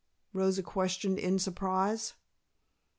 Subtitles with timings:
[0.33, 2.15] Rosa questioned in surprise.